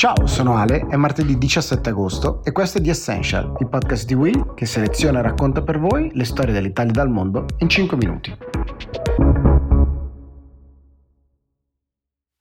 [0.00, 4.14] Ciao, sono Ale, è martedì 17 agosto e questo è The Essential, il podcast di
[4.14, 7.98] Will che seleziona e racconta per voi le storie dell'Italia e dal mondo in 5
[7.98, 8.34] minuti.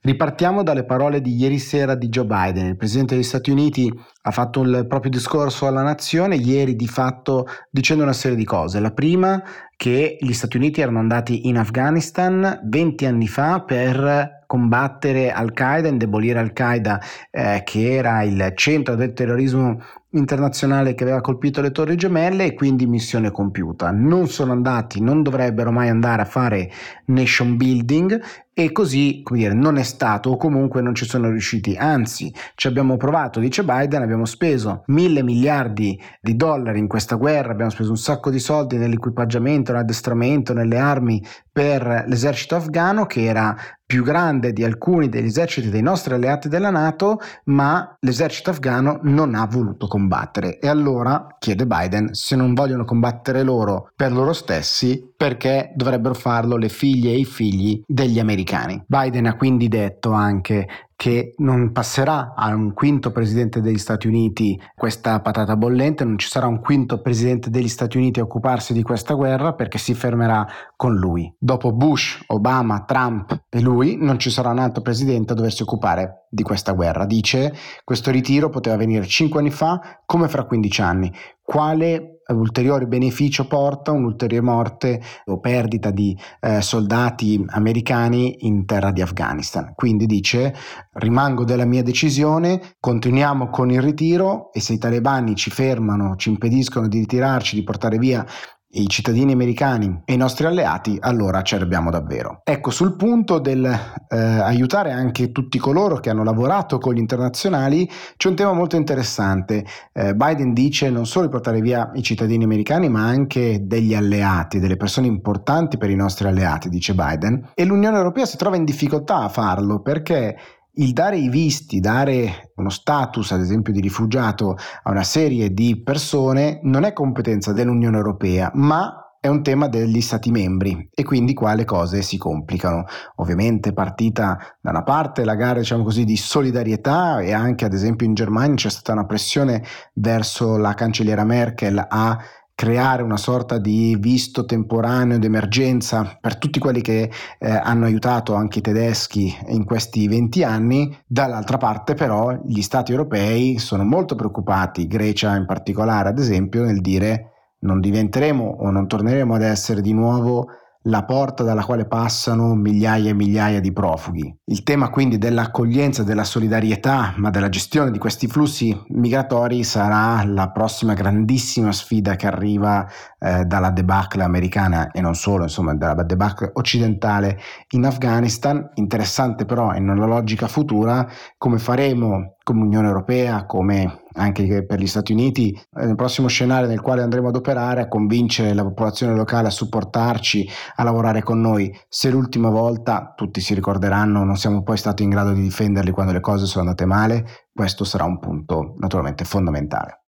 [0.00, 2.66] Ripartiamo dalle parole di ieri sera di Joe Biden.
[2.66, 3.92] Il presidente degli Stati Uniti
[4.28, 8.78] ha fatto il proprio discorso alla nazione ieri di fatto dicendo una serie di cose.
[8.78, 9.42] La prima
[9.74, 16.38] che gli Stati Uniti erano andati in Afghanistan 20 anni fa per combattere Al-Qaeda, indebolire
[16.40, 19.78] Al-Qaeda eh, che era il centro del terrorismo
[20.12, 23.90] internazionale che aveva colpito le torri gemelle e quindi missione compiuta.
[23.90, 26.70] Non sono andati, non dovrebbero mai andare a fare
[27.06, 28.20] nation building
[28.54, 31.76] e così come dire, non è stato o comunque non ci sono riusciti.
[31.76, 37.52] Anzi, ci abbiamo provato, dice Biden, abbiamo speso mille miliardi di dollari in questa guerra,
[37.52, 41.22] abbiamo speso un sacco di soldi nell'equipaggiamento, nell'addestramento, nelle armi
[41.52, 46.68] per l'esercito afghano che era più grande di alcuni degli eserciti dei nostri alleati della
[46.68, 50.58] Nato, ma l'esercito afghano non ha voluto combattere.
[50.58, 56.56] E allora, chiede Biden, se non vogliono combattere loro per loro stessi, perché dovrebbero farlo
[56.56, 58.84] le figlie e i figli degli americani?
[58.86, 60.68] Biden ha quindi detto anche
[60.98, 66.26] che non passerà a un quinto presidente degli Stati Uniti questa patata bollente, non ci
[66.26, 70.44] sarà un quinto presidente degli Stati Uniti a occuparsi di questa guerra perché si fermerà
[70.74, 71.32] con lui.
[71.38, 76.26] Dopo Bush, Obama, Trump e lui non ci sarà un altro presidente a doversi occupare
[76.28, 77.06] di questa guerra.
[77.06, 77.54] Dice
[77.84, 81.14] questo ritiro poteva avvenire 5 anni fa come fra 15 anni.
[81.44, 89.00] Quale ulteriore beneficio porta un'ulteriore morte o perdita di eh, soldati americani in terra di
[89.00, 89.72] Afghanistan.
[89.74, 90.54] Quindi dice
[90.94, 96.28] rimango della mia decisione, continuiamo con il ritiro e se i talebani ci fermano, ci
[96.28, 98.24] impediscono di ritirarci, di portare via
[98.70, 102.42] i cittadini americani e i nostri alleati, allora ci arrabbiamo davvero.
[102.44, 107.88] Ecco, sul punto del eh, aiutare anche tutti coloro che hanno lavorato con gli internazionali,
[108.16, 109.64] c'è un tema molto interessante.
[109.92, 114.58] Eh, Biden dice non solo di portare via i cittadini americani, ma anche degli alleati,
[114.58, 118.64] delle persone importanti per i nostri alleati, dice Biden, e l'Unione Europea si trova in
[118.64, 120.36] difficoltà a farlo perché
[120.78, 125.82] il dare i visti, dare uno status ad esempio di rifugiato a una serie di
[125.82, 131.34] persone non è competenza dell'Unione Europea, ma è un tema degli Stati membri e quindi
[131.34, 132.84] qua le cose si complicano.
[133.16, 138.06] Ovviamente partita da una parte la gara diciamo così di solidarietà e anche ad esempio
[138.06, 139.64] in Germania c'è stata una pressione
[139.94, 142.16] verso la cancelliera Merkel a
[142.58, 147.08] creare una sorta di visto temporaneo d'emergenza per tutti quelli che
[147.38, 150.98] eh, hanno aiutato anche i tedeschi in questi 20 anni.
[151.06, 156.80] Dall'altra parte però gli stati europei sono molto preoccupati, Grecia in particolare ad esempio, nel
[156.80, 157.30] dire
[157.60, 160.48] non diventeremo o non torneremo ad essere di nuovo
[160.82, 164.34] la porta dalla quale passano migliaia e migliaia di profughi.
[164.44, 170.50] Il tema quindi dell'accoglienza, della solidarietà, ma della gestione di questi flussi migratori sarà la
[170.50, 172.86] prossima grandissima sfida che arriva
[173.18, 177.38] eh, dalla debacle americana e non solo, insomma, dalla debacle occidentale
[177.70, 178.70] in Afghanistan.
[178.74, 181.06] Interessante però in una logica futura
[181.36, 186.68] come faremo come Unione Europea, come anche per gli Stati Uniti, eh, nel prossimo scenario
[186.68, 191.40] nel quale andremo ad operare, a convincere la popolazione locale a supportarci, a lavorare con
[191.40, 191.74] noi.
[191.88, 196.12] Se l'ultima volta, tutti si ricorderanno, non siamo poi stati in grado di difenderli quando
[196.12, 200.02] le cose sono andate male, questo sarà un punto naturalmente fondamentale.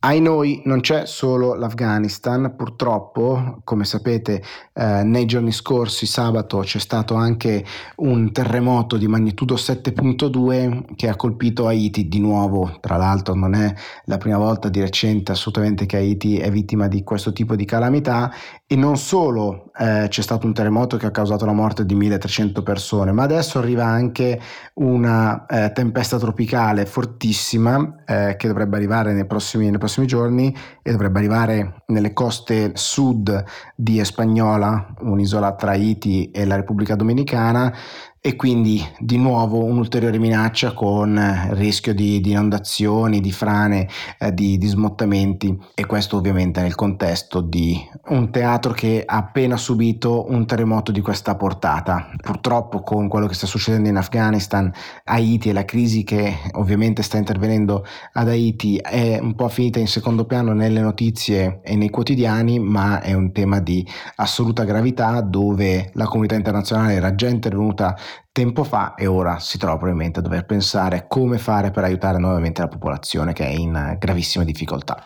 [0.00, 4.40] Ai noi non c'è solo l'Afghanistan, purtroppo, come sapete,
[4.72, 7.64] eh, nei giorni scorsi, sabato, c'è stato anche
[7.96, 13.74] un terremoto di magnitudo 7.2 che ha colpito Haiti di nuovo, tra l'altro non è
[14.04, 18.32] la prima volta di recente assolutamente che Haiti è vittima di questo tipo di calamità.
[18.68, 22.62] E non solo eh, c'è stato un terremoto che ha causato la morte di 1300
[22.62, 24.40] persone, ma adesso arriva anche
[24.74, 30.90] una eh, tempesta tropicale fortissima eh, che dovrebbe arrivare nei prossimi, nei prossimi giorni e
[30.90, 33.44] dovrebbe arrivare nelle coste sud
[33.74, 37.72] di Espagnola, un'isola tra Haiti e la Repubblica Dominicana,
[38.20, 43.88] e quindi di nuovo un'ulteriore minaccia con rischio di, di inondazioni, di frane,
[44.18, 49.56] eh, di, di, smottamenti e questo ovviamente nel contesto di un teatro che ha appena
[49.56, 52.10] subito un terremoto di questa portata.
[52.20, 54.72] Purtroppo con quello che sta succedendo in Afghanistan,
[55.04, 59.86] Haiti e la crisi che ovviamente sta intervenendo ad Haiti è un po' finita in
[59.88, 63.86] secondo piano nelle notizie e nei quotidiani, ma è un tema di
[64.16, 67.96] assoluta gravità dove la comunità internazionale era già intervenuta
[68.32, 72.60] tempo fa e ora si trova probabilmente a dover pensare come fare per aiutare nuovamente
[72.60, 75.04] la popolazione che è in gravissime difficoltà.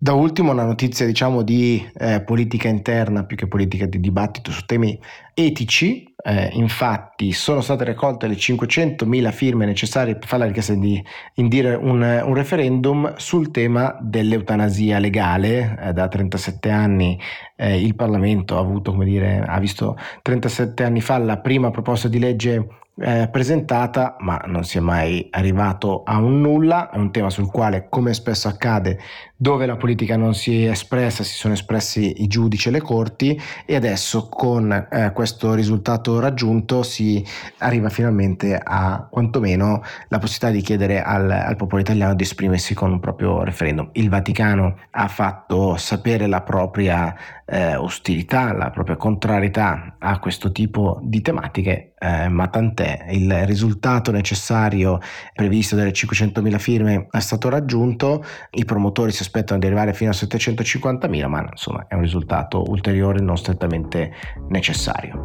[0.00, 4.64] Da ultimo una notizia diciamo di eh, politica interna più che politica di dibattito su
[4.64, 4.96] temi
[5.34, 6.14] etici.
[6.22, 11.02] Eh, infatti sono state raccolte le 500.000 firme necessarie per fare la richiesta di
[11.34, 15.76] indire un, un referendum sul tema dell'eutanasia legale.
[15.82, 17.18] Eh, da 37 anni
[17.56, 22.20] eh, il Parlamento ha avuto, dire, ha visto 37 anni fa la prima proposta di
[22.20, 22.68] legge
[23.00, 26.90] eh, presentata, ma non si è mai arrivato a un nulla.
[26.90, 28.98] È un tema sul quale, come spesso accade,
[29.36, 33.40] dove la politica non si è espressa, si sono espressi i giudici e le corti
[33.64, 37.24] e adesso con eh, questo risultato raggiunto si
[37.58, 42.90] arriva finalmente a quantomeno la possibilità di chiedere al, al popolo italiano di esprimersi con
[42.90, 43.90] un proprio referendum.
[43.92, 47.14] Il Vaticano ha fatto sapere la propria
[47.50, 54.10] eh, ostilità, la propria contrarietà a questo tipo di tematiche, eh, ma tant'è, il risultato
[54.10, 54.98] necessario
[55.32, 60.14] previsto delle 500.000 firme è stato raggiunto, i promotori si aspettano di arrivare fino a
[60.14, 64.12] 750.000, ma insomma è un risultato ulteriore non strettamente
[64.48, 65.22] necessario.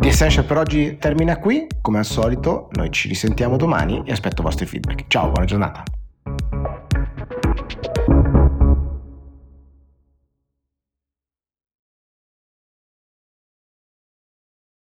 [0.00, 4.40] The Essential per oggi termina qui, come al solito noi ci risentiamo domani e aspetto
[4.40, 5.04] i vostri feedback.
[5.06, 5.84] Ciao, buona giornata.